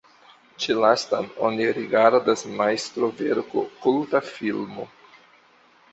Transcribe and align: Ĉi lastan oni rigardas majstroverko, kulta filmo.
Ĉi 0.63 0.75
lastan 0.83 1.27
oni 1.49 1.67
rigardas 1.79 2.45
majstroverko, 2.61 3.67
kulta 3.85 4.23
filmo. 4.35 4.89